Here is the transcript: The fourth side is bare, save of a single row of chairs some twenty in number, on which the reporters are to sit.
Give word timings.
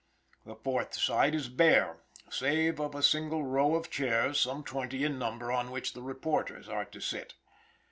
The 0.47 0.55
fourth 0.55 0.95
side 0.95 1.35
is 1.35 1.47
bare, 1.47 1.99
save 2.27 2.79
of 2.79 2.95
a 2.95 3.03
single 3.03 3.43
row 3.43 3.75
of 3.75 3.91
chairs 3.91 4.39
some 4.39 4.63
twenty 4.63 5.03
in 5.03 5.19
number, 5.19 5.51
on 5.51 5.69
which 5.69 5.93
the 5.93 6.01
reporters 6.01 6.67
are 6.67 6.85
to 6.85 6.99
sit. 6.99 7.35